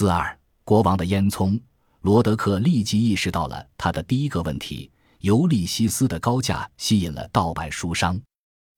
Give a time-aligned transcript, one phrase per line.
[0.00, 0.34] 四二，
[0.64, 1.60] 国王的烟囱。
[2.00, 8.18] 罗德克立即意识到了他的第一个问题：尤利西斯的高价吸引了盗版书商。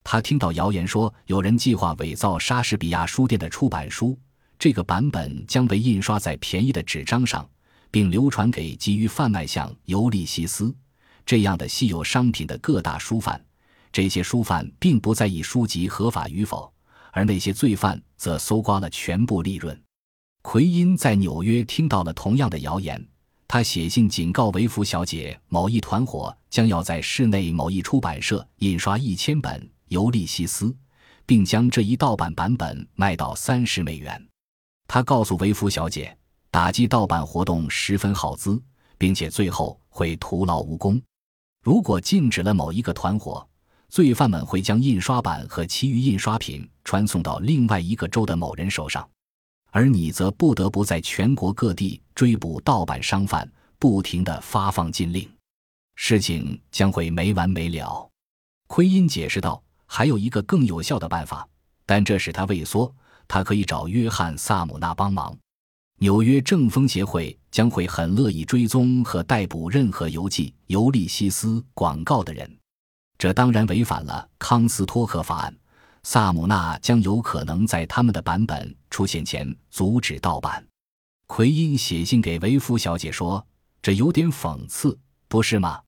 [0.02, 4.18] 他听到谣言说有人计划伪造莎士比亚书店的出版书，
[4.58, 7.48] 这个版本将被印刷在便宜的纸张上，
[7.92, 10.74] 并流传给急于贩卖像尤利西斯
[11.24, 13.40] 这样的稀有商品的各大书贩。
[13.92, 16.74] 这些书贩并不在意书籍合法与否，
[17.12, 19.80] 而那些罪犯则搜刮了全部利润。
[20.42, 23.02] 奎因在纽约听到了同样的谣言。
[23.48, 30.66] 他写信警告维弗小姐，某一团伙将要在市内某一出版社印刷一千本《尤利西斯》，
[31.24, 34.26] 并将这一盗版版本卖到三十美元。
[34.88, 36.16] 他告诉维弗小姐，
[36.50, 38.60] 打击盗版活动十分耗资，
[38.98, 41.00] 并且最后会徒劳无功。
[41.62, 43.46] 如果禁止了某一个团伙，
[43.88, 49.06] 罪犯们会将印刷版和其余印刷品传送到另外一个州的某人手上。
[49.74, 55.26] 而你则不得不在全国各地追捕盗版商贩，不停地发放禁令，
[55.96, 58.06] 事情将会没完没了。
[58.66, 61.48] 奎因解释道：“还有一个更有效的办法，
[61.86, 62.94] 但这使他畏缩。
[63.26, 65.34] 他可以找约翰·萨姆纳帮忙。
[66.00, 72.58] 纽约正风协会将会很乐意追踪和逮捕任何邮寄《尤利西斯》广告的人。
[73.16, 75.56] 这当然违反了康斯托克法案。”
[76.04, 80.64] 萨姆纳将有可能在他们的版本出现前阻止盗版。
[81.26, 83.44] 奎因写信给维夫小姐说
[83.80, 85.80] ：“这有点讽刺，不是吗？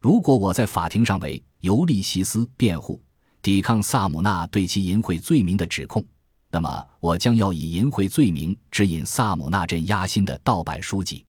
[0.00, 3.00] 如果我在法庭上为尤利西斯辩护，
[3.42, 6.04] 抵抗萨姆纳对其淫秽罪名的指控，
[6.50, 11.24] 那么我将要以淫秽罪名指引萨姆纳镇压新的盗版书籍。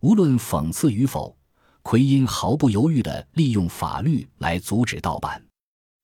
[0.00, 1.36] 无论讽刺与否，
[1.82, 5.43] 奎因毫不犹豫地利用法律来阻止盗版。”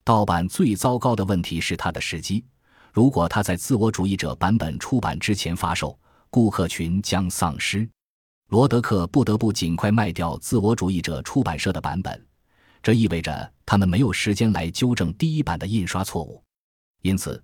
[0.03, 2.43] 盗版最糟糕的问题是它的时机。
[2.91, 5.97] 如果它在自我主义者版本出版之前发售，
[6.29, 7.87] 顾客群将丧失。
[8.49, 12.25] 罗德克不得不尽快卖掉自我主义者出版社的版本，
[12.83, 16.43] 这意味着他们没有时间来纠正第一版的印刷错误。
[17.01, 17.41] 因此，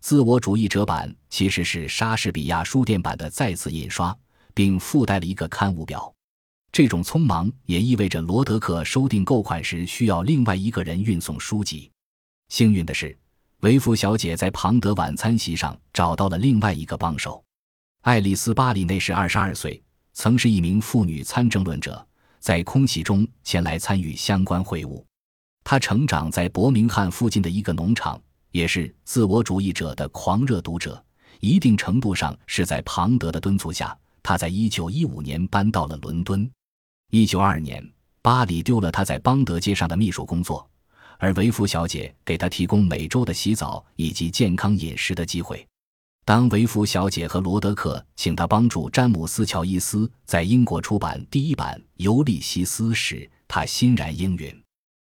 [0.00, 4.14] 自我主义者版其实是莎士比亚书店版的再次印刷，
[4.52, 6.12] 并附带了一个刊物表。
[6.72, 11.90] 这种匆忙也意味着罗德克收订购款时需要另外一个人运送书籍。
[12.50, 13.16] 幸运的是，
[13.60, 17.42] 维夫小姐在庞德晚餐席上找到了另外一个帮手。
[18.02, 19.80] 爱丽丝·巴里那时二十二岁，
[20.14, 22.04] 曾是一名妇女参政论者，
[22.40, 25.06] 在空袭中前来参与相关会务。
[25.62, 31.02] 她成长在伯明翰附近的一个农场，也是自我主义者的狂热读者。
[31.38, 36.50] 一定程度上是在庞德的敦促下，她在一九一五年搬到了伦敦。
[37.10, 37.88] 一九二二年，
[38.22, 40.69] 巴里丢了他在邦德街上的秘书工作。
[41.20, 45.64] 而维夫小姐给他提供每周的洗澡以及健康饮食的机会。
[46.24, 54.62] 当维夫小姐和罗德克请他帮助詹姆斯·乔伊斯在英国出版第一版《尤利西斯》时，他欣然应允。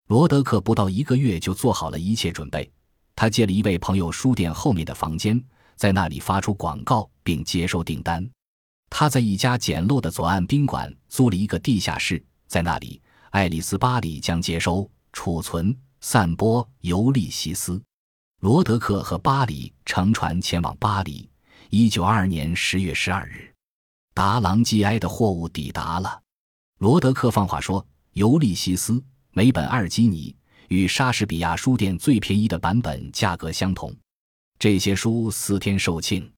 [0.08, 2.70] 罗德克不到一个月就做好了一切准备。
[3.16, 5.44] 他借了一位朋友书店后面的房间，
[5.76, 8.26] 在那里发出广告并接收订单。
[8.90, 13.02] 他在一家简陋的左岸宾馆租了一个地下室，在那里，
[13.32, 15.76] 爱丽丝·巴里将接收、储存。
[16.00, 17.74] 散播《尤利西斯》，
[18.42, 21.28] 罗德克和巴里乘船前往巴黎。
[21.70, 23.52] 一九二二年十月十二日，
[24.14, 26.22] 达朗基埃的货物抵达了。
[26.78, 27.82] 罗德克放话说，
[28.14, 28.94] 《尤利西斯》
[29.32, 30.34] 每本二基尼，
[30.70, 33.94] 与莎士比亚书店最便宜的版本价格相同。
[34.60, 36.32] 这些书四天售罄。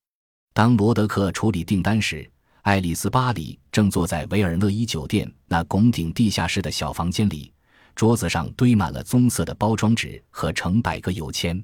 [0.53, 2.29] 当罗德克处理订单时，
[2.61, 7.51] 爱丽丝·巴里正坐在维尔勒伊酒店那拱顶地下室的小房间里。
[7.99, 11.61] 桌子上堆满了棕色的包装纸和成百个邮签，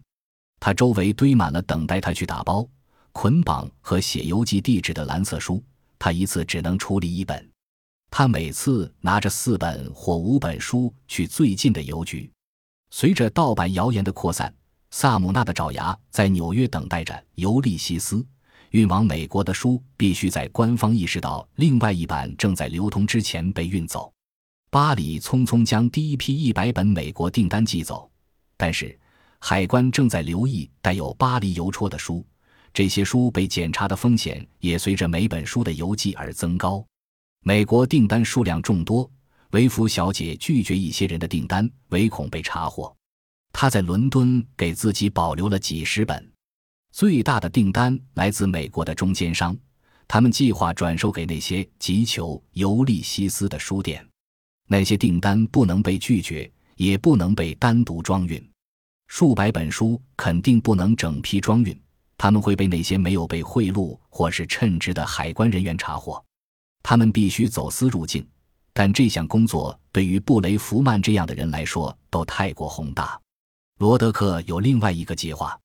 [0.60, 2.68] 他周围堆满了等待他去打包、
[3.14, 5.64] 捆绑和写邮寄地址的蓝色书。
[5.98, 7.50] 他一次只能处理一本。
[8.12, 12.30] 他每次拿着四本或五本书去最近的邮局。
[12.92, 14.54] 随着盗版谣言的扩散，
[14.92, 18.18] 萨姆纳的爪牙在纽约等待着《尤利西斯》
[18.72, 24.12] 运往美国的书必须在官方意识到另外一版正在流通之前被运走。
[24.70, 28.10] 巴里匆匆将第一批一百本美国订单寄走，
[28.58, 28.98] 但是
[29.40, 32.26] 海关正在留意带有巴黎邮戳的书，
[32.74, 36.86] 这些书被检查的风险也随着每本书的邮寄而增高。
[37.44, 39.10] 美国订单数量众多，
[39.52, 42.94] 维芙小姐拒绝一些人的订单，唯恐被查获。
[43.54, 46.32] 她在伦敦给自己保留了几十本。
[46.92, 49.56] 最大的订单来自美国的中间商，
[50.08, 54.06] 他们计划转售给那些急求尤利西斯的书店。
[54.68, 58.44] 那些订单不能被拒绝，也不能被单独装运。
[59.08, 61.80] 数百本书肯定不能整批装运，
[62.18, 66.24] 他们会被那些没有被贿赂或是称职的海关人员查获。
[66.82, 68.28] 他们必须走私入境，
[68.74, 73.20] 但这项工作对于布雷弗曼这样的人来说都太过宏大。
[73.80, 75.60] 罗德克有另外一个计划，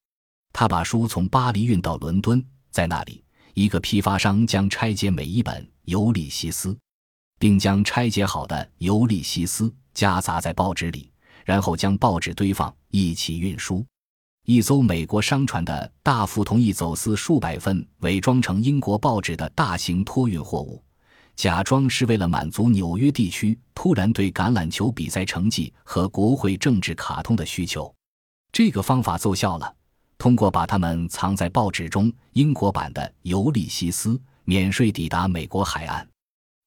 [0.53, 3.25] 他把书从巴黎运到伦敦，在那里，
[3.55, 6.75] 一个批发商将拆解每一本《尤利西斯》，
[7.41, 9.65] 并将拆解好的《尤利西斯》
[9.95, 11.11] 夹杂在报纸里，
[11.43, 13.83] 然后将报纸堆放，一起运输。
[14.45, 20.85] 一艘美国商船的大副同意走私数百份伪装成英国报纸的大型托运货物，
[21.35, 27.91] 假装是为了满足纽约地区突然对橄榄球比赛成绩和国会政治卡通的需求。
[28.53, 29.75] 这个方法奏效了。
[30.19, 34.11] 通过把它们藏在报纸中，英国版的《尤利西斯》
[34.45, 36.07] 免税抵达美国海岸。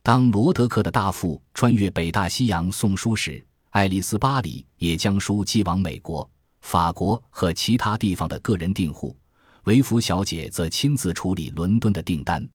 [0.06, 6.30] 当罗德克的大副穿越北大西洋送书时，爱丽丝·巴里也将书寄往美国、
[6.60, 9.16] 法国和其他地方的个人订户。
[9.64, 12.46] 维弗小姐则亲自处理伦敦的订单。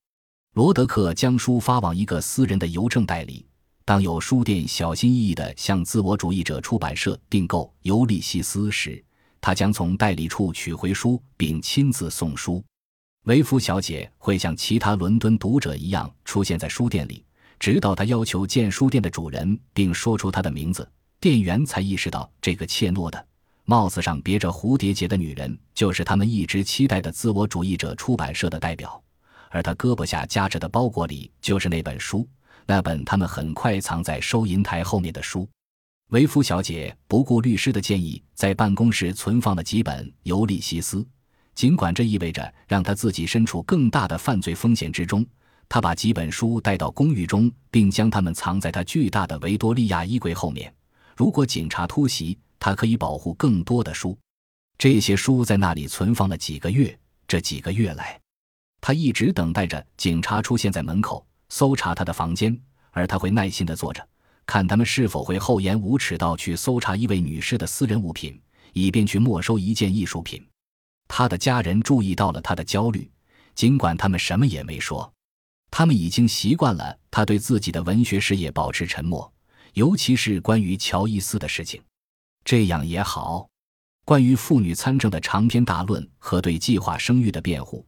[0.57, 3.47] 罗德克将书发往一个私人的邮政代理。
[3.87, 9.03] 当有书店小心翼翼地向自我主义者出版社订购《尤利西斯》时，
[9.41, 12.63] 他将从代理处取回书，并亲自送书。
[13.25, 17.25] 维夫小姐会像其他伦敦读者一样出现在书店里，
[17.59, 20.89] 直到他要求见书店的主人，并说出他的名字，
[21.21, 23.27] 店员才意识到这个怯懦的、
[23.65, 29.03] 帽子上别着蝴蝶结的女人就是他们一直期待的自我主义者出版社的代表。
[29.51, 32.29] 而他胳膊下夹着的包裹里就是那本书，
[32.67, 35.49] 那本他们很快藏在收银台后面的书。
[36.11, 40.99] 维夫小姐不顾律师的建议，在办公室存放了几本《尤利西斯》，
[41.55, 45.27] 尽管这意味着让她自己身处更大的犯罪风险之中。
[45.69, 50.73] 他把几本书带到公寓中，并将它们藏在他巨大的维多利亚衣柜后面。
[51.15, 54.17] 如果警察突袭，他可以保护更多的书。
[54.79, 58.19] 这些书在那里存放了几个月，这几个月来，
[58.81, 62.59] 他一直等待着警察出现在门口搜查他的房间，
[62.93, 64.07] 而他会耐心地坐着。
[64.47, 68.41] 看他们是否会厚颜无耻到去搜查一位女士的私人物品，
[68.73, 70.43] 以便去没收一件艺术品。
[71.07, 73.11] 他的家人注意到了他的焦虑，
[73.55, 75.13] 尽管他们什么也没说。
[75.71, 79.33] 他们已经习惯了他对自己的文学事业保持沉默，
[79.75, 81.83] 尤其是关于乔伊斯的事情。
[82.45, 83.49] 这样也好。
[84.05, 87.87] 关于妇女参政的长篇大论和对计划生育的辩护，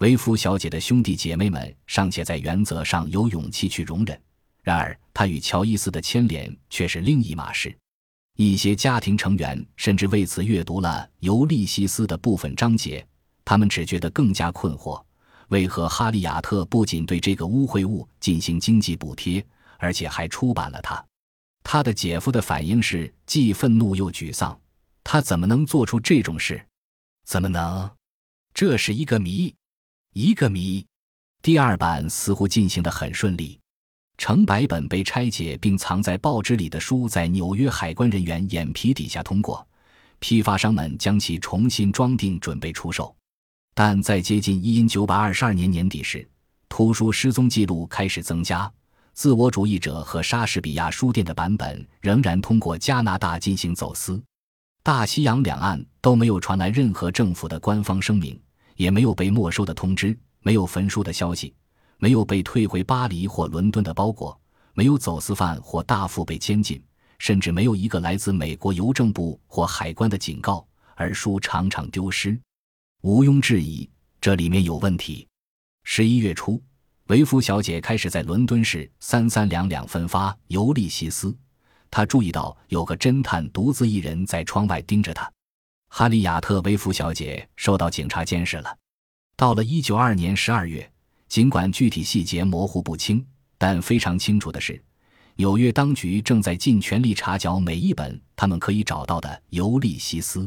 [0.00, 4.20] 维夫小姐的兄弟姐妹们尚且在原则上有勇气去容忍。
[4.62, 7.74] 然而，他与乔伊斯的牵连却是另一码事。
[8.36, 13.06] 一些家庭成员甚至为此阅读了《尤利西斯》的部分章节，
[13.42, 15.02] 他们只觉得更加困惑：
[15.52, 19.44] 为何哈利亚特不仅对这个污秽物进行经济补贴，
[19.76, 21.04] 而且还出版了它？
[21.62, 24.58] 他的姐夫的反应是既愤怒又沮丧。
[25.04, 26.64] 他怎么能做出这种事？
[27.26, 27.90] 怎么能？
[28.54, 29.54] 这是一个谜，
[30.14, 30.86] 一个谜。
[31.42, 33.60] 第二版似乎进行得很顺利。
[34.16, 39.68] 成百本被拆解并藏在报纸里的书，在纽约海关人员眼皮底下通过，
[40.18, 43.14] 批发商们将其重新装订，准备出售。
[43.74, 46.28] 但在接近一九百二十二年年底时，
[46.68, 48.70] 图书失踪记录开始增加。
[49.14, 54.22] 自我主义者和莎士比亚书店的版本仍然通过加拿大进行走私。
[54.82, 58.38] 大西洋两岸都没有传来任何政府的官方声明，
[58.76, 61.54] 也没有被没收的通知，没有焚书的消息。
[61.98, 64.38] 没有被退回巴黎或伦敦的包裹，
[64.74, 66.82] 没有走私犯或大副被监禁，
[67.18, 70.66] 甚至没有一个来自美国邮政部或海关的警告。
[70.94, 72.38] 而书常常丢失，
[73.04, 73.88] 毋庸置疑，
[74.20, 75.26] 这里面有问题。
[75.82, 76.62] 十一月初，
[77.08, 81.28] 维夫小姐开始在伦敦市三三两两分发《尤利西斯》。
[81.90, 85.28] 她注意到有个侦探独自一人在窗外盯着她。
[85.88, 88.78] 哈利亚特·维夫小姐受到警察监视了。
[89.34, 90.88] 到了一九二年十二月。
[91.28, 93.26] 尽管具体细节模糊不清，
[93.58, 94.80] 但非常清楚的是，
[95.36, 100.40] 纽约当局正在尽全力查缴每一本他们可以找到的《尤利西斯》。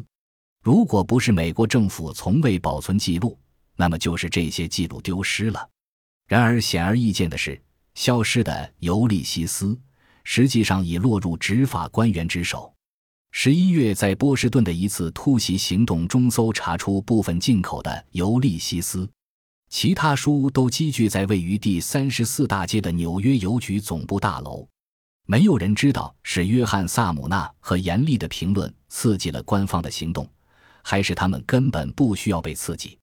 [0.66, 3.38] 如果不是美国政府从未保存记录，
[3.76, 5.70] 那么就是这些记录丢失了。
[6.26, 7.62] 然而，显而易见的是，
[7.94, 9.68] 消失的《尤利西斯》
[10.24, 12.74] 实际上已落入执法官员之手。
[13.30, 19.06] 十一月，在波士顿的一次突袭行动中，搜查出部分进口的《尤利西斯》。
[19.70, 24.68] 其他书都积聚在位于第三十四大街的纽约邮局总部大楼。
[25.28, 30.28] 没有人知道是约翰·萨姆纳和严厉的评论刺激了官方的行动，
[30.88, 32.96] 还是他们根本不需要被刺激。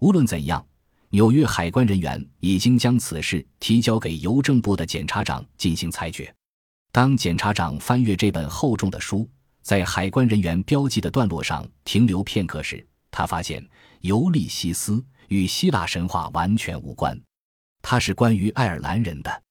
[0.00, 0.66] 无论怎样，
[1.10, 6.34] 纽约海关人员已经将此事提交给邮政部的检察长进行裁决。
[6.90, 9.28] 当检察长翻阅这本厚重的书，
[9.60, 13.62] 在海关人员标记的段落上停留片刻时，他发现
[14.00, 17.20] 尤利西斯与希腊神话完全无关，
[17.82, 19.42] 他是关于爱尔兰人的。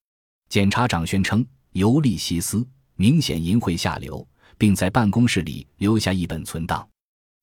[0.50, 6.88] 检察长宣称尤利西斯明显淫秽下流，并在办公室里留下一本存档。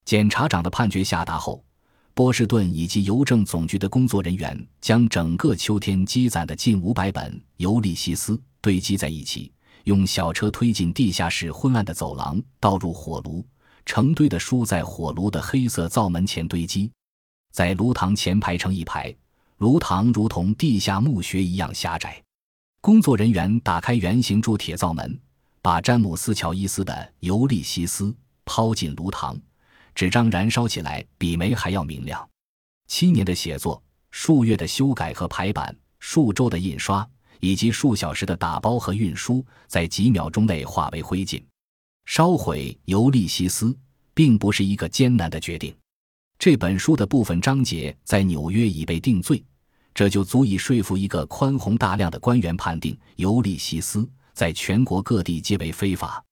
[0.04, 1.64] 检察长的判决下达后，
[2.12, 9.50] 波士顿以及邮政总局的工作人员将整个秋天积攒的近五百本尤利西斯堆积在一起，
[9.84, 13.44] 用小车推进地下室昏暗的走廊，倒入火炉。
[13.86, 16.90] 成堆的书在火炉的黑色灶门前堆积，
[17.52, 19.14] 在炉膛前排成一排，
[19.58, 22.22] 炉膛如同地下墓穴一样狭窄。
[22.80, 25.18] 工作人员打开圆形铸铁灶门，
[25.60, 28.04] 把詹姆斯·乔伊斯的《尤利西斯》
[28.46, 29.38] 抛进炉膛，
[29.94, 32.28] 纸张燃烧起来比煤还要明亮。
[32.86, 37.08] 七年的写作，数月的修改和排版，数周的印刷，
[37.40, 41.42] 以及数小时的打包和运输，在几秒钟内化为灰烬。
[42.06, 43.66] 烧毁《尤利西斯》
[44.12, 45.74] 并不是一个艰难的决定。
[46.38, 49.42] 这本书的部分章节在纽约已被定罪，
[49.94, 54.00] 这就足以说服一个宽宏大量的官员判定《尤利西斯》
[54.34, 56.22] 在全国各地皆为非法。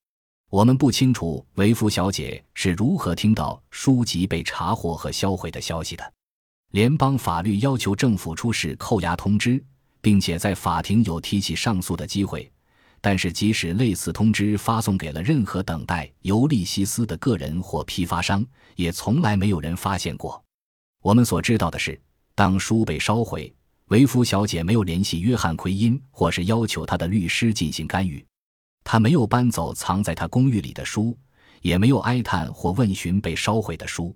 [0.53, 6.13] 我们不清楚维夫小姐是如何听到书籍被查获和销毁的消息的。
[6.73, 9.65] 联邦法律要求政府出示扣押通知，
[10.03, 12.53] 并且在法庭有提起上诉的机会。
[13.01, 18.45] 但是，即使类似通知发送给了任何等待尤利西斯的个人或批发商，
[18.77, 20.45] 也从来没有人发现过。
[21.01, 21.99] 我们所知道的是，
[22.35, 23.51] 当书被烧毁，
[23.87, 28.23] 维夫小姐没有联系约翰·奎因，或是要求他的律师进行干预。
[28.85, 31.17] 他没有搬走藏在他公寓里的书，
[31.61, 34.15] 也没有哀叹或问询被烧毁的书。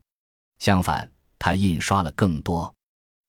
[0.58, 2.72] 相反，他印刷了更多。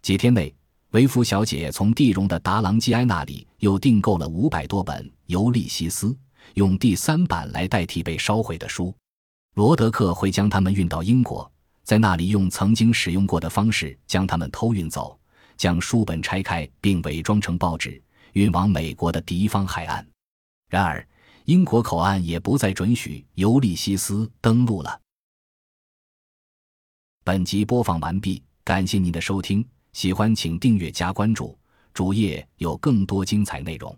[0.02, 0.54] 几天内。
[0.92, 6.08] 维夫小姐从蒂荣的达朗基埃那里又订购了五百多本《尤利西斯》，
[6.54, 8.96] 用第三版来代替被烧毁的书。
[9.56, 11.52] 罗德克会将它们运到英国，
[11.84, 15.20] 在那里用曾经使用过的方式将它们偷运走，
[15.58, 18.02] 将书本拆开并伪装成报纸，
[18.32, 20.08] 运往美国的敌方海岸。
[20.70, 21.06] 然而，
[21.48, 25.00] 英国口岸也不再准许《尤利西斯》登陆了。
[27.24, 29.66] 本集播放完毕，感谢您的收听。
[29.94, 31.58] 喜欢请订阅加关注，
[31.94, 33.98] 主页有更多精彩内容。